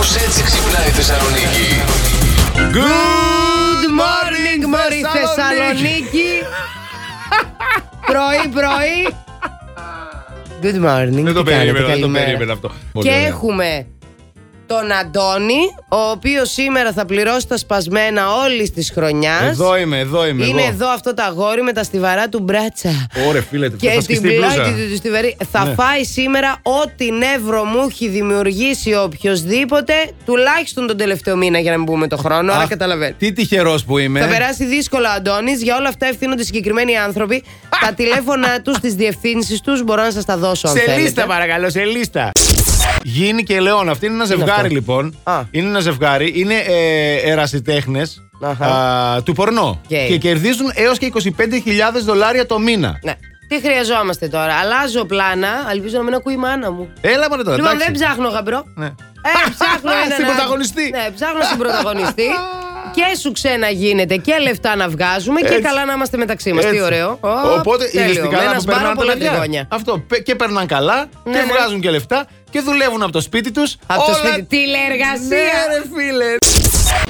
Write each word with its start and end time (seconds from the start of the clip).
Κάπως 0.00 0.16
έτσι 0.16 0.42
ξυπνάει 0.42 0.86
η 0.86 0.90
Θεσσαλονίκη. 0.90 1.68
Good 2.76 3.84
morning, 4.00 4.62
Μωρή 4.72 5.02
Θεσσαλονίκη. 5.16 6.28
πρωί, 8.06 8.48
πρωί. 8.54 9.14
Good 10.62 10.84
morning. 10.88 11.22
Δεν 11.24 11.34
το 11.34 11.42
τι 11.42 11.50
κάνετε, 11.50 11.72
περίμενα, 11.72 11.72
δεν 11.72 11.82
το 11.84 11.88
καλημέρα. 11.90 12.24
περίμενα 12.24 12.52
αυτό. 12.52 12.70
Πολύ 12.92 13.08
Και 13.08 13.14
ωραία. 13.14 13.26
έχουμε 13.26 13.86
τον 14.72 14.92
Αντώνη, 14.92 15.60
ο 15.88 15.96
οποίος 16.10 16.50
σήμερα 16.50 16.92
θα 16.92 17.04
πληρώσει 17.04 17.46
τα 17.48 17.56
σπασμένα 17.56 18.22
όλης 18.44 18.72
της 18.72 18.90
χρονιάς. 18.94 19.42
Εδώ 19.42 19.76
είμαι, 19.76 19.98
εδώ 19.98 20.26
είμαι. 20.26 20.44
Είναι 20.46 20.60
εγώ. 20.62 20.70
εδώ 20.70 20.88
αυτό 20.88 21.14
το 21.14 21.22
αγόρι 21.22 21.62
με 21.62 21.72
τα 21.72 21.82
στιβαρά 21.82 22.28
του 22.28 22.40
μπράτσα. 22.40 23.06
Ωρε 23.28 23.40
φίλε, 23.40 23.68
θα 23.70 23.76
Και 23.76 23.88
την 23.90 24.02
σκιστεί 24.02 24.28
η 24.28 24.36
μπλούζα. 24.38 24.54
πλάτη 24.54 24.88
του 24.90 24.96
στιβαρή. 24.96 25.36
Θα 25.50 25.64
Ναι. 25.64 25.74
φάει 25.74 26.04
σήμερα 26.04 26.56
ό,τι 26.62 27.10
νεύρο 27.12 27.64
μου 27.64 27.86
έχει 27.90 28.08
δημιουργήσει 28.08 28.94
οποιοδήποτε, 28.94 29.92
τουλάχιστον 30.24 30.86
τον 30.86 30.96
τελευταίο 30.96 31.36
μήνα 31.36 31.58
για 31.58 31.70
να 31.70 31.76
μην 31.76 31.86
πούμε 31.86 32.06
το 32.06 32.16
χρόνο. 32.16 32.52
Άρα 32.52 32.62
Αχ, 32.62 32.68
καταλαβαίνεις. 32.68 33.14
Τι 33.18 33.32
τυχερός 33.32 33.84
που 33.84 33.98
είμαι. 33.98 34.20
Θα 34.20 34.26
περάσει 34.26 34.64
δύσκολα 34.64 35.08
ο 35.10 35.12
Αντώνης. 35.16 35.62
Για 35.62 35.76
όλα 35.76 35.88
αυτά 35.88 36.06
ευθύνονται 36.06 36.42
συγκεκριμένοι 36.44 36.96
άνθρωποι. 36.96 37.42
τα 37.86 37.92
τηλέφωνα 37.92 38.60
τους, 38.62 38.78
τις 38.78 38.94
διευθύνσεις 38.94 39.60
τους 39.60 39.82
μπορώ 39.84 40.02
να 40.02 40.10
σας 40.10 40.24
τα 40.24 40.36
δώσω 40.36 40.68
αν 40.68 40.74
Σε 40.74 40.80
θέλετε. 40.80 41.02
λίστα, 41.02 41.26
παρακαλώ, 41.26 41.70
σε 41.70 41.84
λίστα. 41.84 42.30
Γίνει 43.02 43.42
και 43.42 43.60
Λεόν. 43.60 43.88
Αυτή 43.88 44.06
είναι 44.06 44.14
ένα 44.14 44.24
ζευγάρι, 44.24 44.50
αυτό; 44.50 44.68
λοιπόν. 44.68 45.16
Α. 45.22 45.40
Είναι 45.50 45.68
ένα 45.68 45.80
ζευγάρι. 45.80 46.32
Είναι 46.34 46.54
ε, 46.54 47.30
ερασιτέχνες 47.30 48.22
Αχα. 48.42 49.22
του 49.24 49.32
πορνό. 49.32 49.80
Οκ. 49.82 49.88
Και 49.88 50.18
κερδίζουν 50.18 50.70
έως 50.74 50.98
και 50.98 51.12
25.000 51.14 51.22
δολάρια 52.04 52.46
το 52.46 52.58
μήνα. 52.58 52.98
Ναι. 53.02 53.14
Τι 53.48 53.60
χρειαζόμαστε 53.60 54.28
τώρα; 54.28 54.54
Αλλάζω 54.54 55.04
πλάνα. 55.04 55.48
Ελπίζω 55.70 55.96
να 55.96 56.02
μην 56.02 56.14
ακούει 56.14 56.32
η 56.32 56.36
μάνα 56.36 56.70
μου. 56.70 56.88
Έλα 57.00 57.28
μωρέ 57.28 57.42
τώρα. 57.42 57.56
Λοιπόν, 57.56 57.72
εντάξει. 57.72 57.92
δεν 57.92 58.00
ψάχνω 58.00 58.28
γαμπρό. 58.28 58.64
Ναι. 58.74 58.86
Ε, 58.86 59.50
ψάχνω 59.58 59.90
έναν. 59.90 60.10
Συμπρωταγωνιστή. 60.10 60.90
Ναι, 60.90 61.10
ψάχνω 61.14 61.42
συμπρωταγωνιστή. 61.42 62.26
Και 62.94 63.16
σου 63.20 63.32
ξένα 63.32 63.68
γίνεται 63.68 64.16
και 64.16 64.32
λεφτά 64.42 64.76
να 64.76 64.88
βγάζουμε 64.88 65.40
και 65.40 65.46
Έτσι. 65.46 65.60
καλά 65.60 65.84
να 65.84 65.92
είμαστε 65.92 66.16
μεταξύ 66.16 66.52
μας. 66.52 66.64
Τι 66.64 66.68
Έτσι. 66.70 66.82
ωραίο. 66.82 67.18
Ω, 67.20 67.28
Οπότε 67.58 67.84
τέλειο. 67.84 68.04
είδες 68.10 68.16
τι 68.16 68.22
Με 68.22 68.28
καλά 68.28 68.42
ένα 68.42 68.54
που 68.54 68.60
σπάρο 68.60 68.76
περνάνε 68.76 68.94
τα 68.94 69.00
πολλά 69.00 69.12
παιδιά. 69.12 69.30
τριγώνια. 69.30 69.66
Αυτό. 69.70 69.98
πε- 70.08 70.22
Και 70.22 70.34
περνάνε 70.34 70.66
καλά 70.66 70.96
Ναι, 71.24 71.32
και 71.32 71.38
ναι. 71.38 71.44
βγάζουν 71.52 71.80
και 71.80 71.90
λεφτά 71.90 72.26
και 72.50 72.60
δουλεύουν 72.60 73.02
από 73.02 73.12
το 73.12 73.20
σπίτι 73.20 73.50
τους. 73.50 73.76
Από 73.86 74.04
το 74.06 74.14
σπίτι. 74.14 74.42
Τηλεεργασία. 74.42 75.28
Ναι, 75.28 75.74
ρε 75.76 75.82
φίλε. 75.94 76.34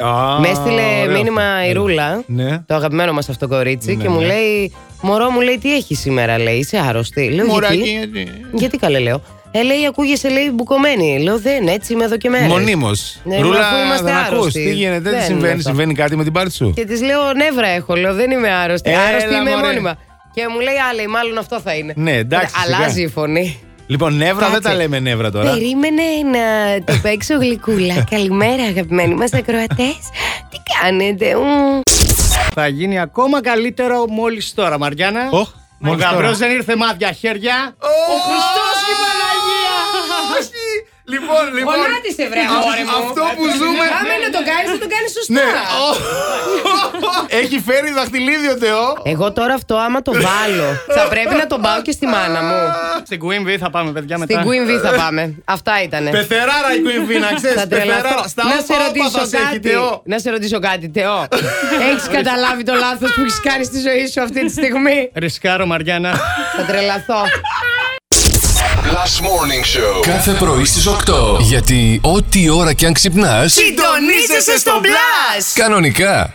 Α, 0.08 0.40
Με 0.40 0.48
έστειλε 0.48 0.82
ωραίο 1.02 1.16
μήνυμα 1.16 1.42
αυτό. 1.54 1.68
η 1.70 1.72
Ρούλα, 1.72 2.22
Ναι. 2.26 2.58
το 2.66 2.74
αγαπημένο 2.74 3.12
μας 3.12 3.28
αυτό 3.28 3.48
κορίτσι, 3.48 3.96
Ναι, 3.96 4.02
και 4.02 4.08
μου 4.08 4.20
ναι. 4.20 4.26
λέει: 4.26 4.74
Μωρό 5.02 5.30
μου 5.30 5.40
λέει, 5.40 5.58
τι 5.58 5.74
έχει 5.74 5.94
σήμερα, 5.94 6.38
λέει, 6.38 6.56
είσαι 6.56 6.78
άρρωστη. 6.88 7.28
Λέω, 7.30 7.46
Μωράκι, 7.46 7.76
γιατί; 7.76 8.08
γιατί; 8.18 8.30
Γιατί 8.52 8.76
καλέ, 8.76 8.98
λέω. 8.98 9.22
Ε, 9.52 9.62
λέει, 9.62 9.86
ακούγεσαι, 9.86 10.28
λέει, 10.28 10.50
μπουκωμένη. 10.54 11.18
Λέω, 11.22 11.38
δεν, 11.38 11.68
έτσι 11.68 11.92
είμαι 11.92 12.04
εδώ 12.04 12.16
και 12.16 12.28
μέρες. 12.28 12.46
Μονίμως. 12.46 13.16
Ναι, 13.24 13.38
Ρούλα, 13.40 13.66
αφού 13.68 13.76
είμαστε 13.84 14.04
δεν 14.04 14.14
ακούς. 14.16 14.28
άρρωστοι. 14.38 14.64
Τι 14.64 14.72
γίνεται, 14.72 14.98
Δεν 15.00 15.10
τι 15.12 15.16
είναι 15.16 15.24
συμβαίνει, 15.26 15.52
αυτό. 15.52 15.62
συμβαίνει 15.68 15.94
κάτι 15.94 16.16
με 16.16 16.22
την 16.24 16.32
πάρτι 16.32 16.52
σου; 16.52 16.72
Και 16.76 16.84
της 16.84 17.02
λέω, 17.02 17.32
νεύρα 17.32 17.66
έχω, 17.68 17.94
λέω, 17.94 18.14
δεν 18.14 18.30
είμαι 18.30 18.52
άρρωστη. 18.54 18.90
Έλα, 18.90 19.00
άρρωστη 19.00 19.34
είμαι 19.34 19.50
μωρέ. 19.50 19.66
μόνιμα. 19.66 19.96
Και 20.34 20.42
μου 20.52 20.60
λέει, 20.60 20.74
Α, 20.74 20.94
λέει, 20.94 21.06
μάλλον 21.06 21.38
αυτό 21.38 21.60
θα 21.60 21.74
είναι. 21.74 21.92
Ναι, 21.96 22.16
εντάξει, 22.16 22.54
Ε, 22.58 22.62
σιγά. 22.64 22.76
Αλλάζει 22.76 23.02
η 23.02 23.08
φωνή. 23.08 23.60
Λοιπόν, 23.86 24.16
νεύρα 24.16 24.44
δεν 24.44 24.52
Κάτσε. 24.54 24.68
τα 24.68 24.74
λέμε 24.74 24.98
νεύρα 24.98 25.30
τώρα. 25.30 25.50
Περίμενε 25.50 26.02
να 26.32 26.40
το 26.84 26.98
παίξω 27.02 27.34
γλυκούλα. 27.36 28.04
Καλημέρα, 28.10 28.62
αγαπημένοι 28.62 29.14
μας 29.14 29.32
ακροατές. 29.32 29.96
Τι 30.50 30.56
κάνετε, 30.82 31.34
ου. 31.36 31.80
Θα 32.54 32.66
γίνει 32.66 33.00
ακόμα 33.00 33.42
καλύτερο 33.42 34.04
μόλις 34.08 34.54
τώρα, 34.54 34.78
Μαριάννα. 34.78 35.28
Οχ, 35.30 35.48
Ο 35.48 35.52
μόλις 35.78 36.04
τώρα. 36.04 36.16
Γαμπρός 36.16 36.38
δεν 36.38 36.50
ήρθε 36.50 36.76
μάδια 36.76 37.12
χέρια. 37.12 37.74
Ο 37.78 38.16
Χριστός 38.26 38.40
και 38.40 38.48
η 38.48 38.48
Παναγία! 38.50 38.59
Όχι! 40.40 40.66
Λοιπόν, 41.14 41.44
λοιπόν. 41.58 41.74
Γονάτισε, 41.80 42.24
βρε, 42.32 42.42
αγόρι 42.56 42.82
μου. 42.88 42.96
Αυτό 43.02 43.22
που 43.36 43.44
ζούμε. 43.60 43.84
Άμα 43.98 44.14
να 44.24 44.30
το 44.36 44.40
κάνει, 44.50 44.64
θα 44.74 44.78
το 44.84 44.88
κάνεις 44.94 45.10
σωστά. 45.16 45.32
Ναι. 45.36 45.48
ο- 45.84 45.96
Έχει 47.42 47.56
φέρει 47.68 47.90
δαχτυλίδι 47.98 48.48
ο 48.54 48.56
Θεό. 48.64 48.84
Εγώ 49.12 49.32
τώρα 49.32 49.54
αυτό 49.54 49.74
άμα 49.86 50.02
το 50.02 50.12
βάλω, 50.12 50.68
θα 50.96 51.02
πρέπει 51.08 51.34
να 51.42 51.46
τον 51.46 51.60
πάω 51.60 51.82
και 51.82 51.90
στη 51.98 52.06
μάνα 52.06 52.40
μου. 52.48 52.58
Στην 53.08 53.20
Queen 53.24 53.42
V 53.48 53.50
θα 53.64 53.70
πάμε, 53.70 53.90
παιδιά, 53.92 54.18
μετά. 54.18 54.40
Στην 54.40 54.46
Queen 54.50 54.64
V 54.70 54.72
θα 54.86 54.92
πάμε. 55.02 55.34
Αυτά 55.44 55.82
ήτανε. 55.82 56.10
Πεθεράρα 56.10 56.68
η 56.76 56.80
Queen 56.86 57.02
Vee, 57.10 57.20
να 57.20 57.32
ξέρεις. 57.38 57.60
Θα 57.60 57.66
τρελαθώ. 57.66 58.02
Πεθεράρα. 58.02 58.28
Στα 58.28 58.44
Να 58.44 58.50
σε 58.50 58.56
όπα, 58.68 58.74
όπα 58.74 58.84
ρωτήσω 58.86 59.18
θα 59.18 59.24
σε 59.26 59.36
έχει, 59.36 59.44
κάτι. 59.46 59.68
Θεό. 59.68 60.02
Να 60.04 60.18
σε 60.18 60.30
ρωτήσω 60.30 60.58
κάτι, 60.58 60.90
Θεό. 60.94 61.26
Έχεις 61.90 62.06
καταλάβει 62.16 62.62
το 62.62 62.74
λάθος 62.74 63.12
που 63.14 63.20
έχεις 63.20 63.40
κάνει 63.40 63.64
στη 63.64 63.78
ζωή 63.80 64.06
σου 64.12 64.20
αυτή 64.22 64.40
τη 64.46 64.50
στιγμή; 64.50 65.10
Ρισκάρω, 65.14 65.66
Μαριάννα. 65.66 66.10
Θα 66.56 66.62
τρελαθώ. 66.64 67.22
Last 68.84 69.20
Morning 69.20 69.64
Show. 69.64 70.00
Κάθε 70.02 70.32
πρωί 70.32 70.64
στις 70.64 70.86
8. 70.86 71.38
Γιατί 71.40 72.00
ό,τι 72.02 72.48
ώρα 72.48 72.72
κι 72.72 72.86
αν 72.86 72.92
ξυπνάς, 72.92 73.52
Συντονίζεσαι 73.52 74.58
στο 74.58 74.78
μπλα! 74.80 74.94
κανονικά 75.54 76.34